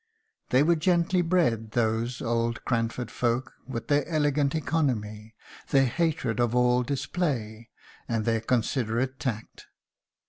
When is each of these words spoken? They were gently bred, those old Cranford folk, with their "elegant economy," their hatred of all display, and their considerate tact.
They 0.49 0.63
were 0.63 0.75
gently 0.75 1.21
bred, 1.21 1.73
those 1.73 2.23
old 2.23 2.65
Cranford 2.65 3.11
folk, 3.11 3.53
with 3.67 3.87
their 3.87 4.03
"elegant 4.07 4.55
economy," 4.55 5.35
their 5.69 5.85
hatred 5.85 6.39
of 6.39 6.55
all 6.55 6.81
display, 6.81 7.69
and 8.07 8.25
their 8.25 8.41
considerate 8.41 9.19
tact. 9.19 9.67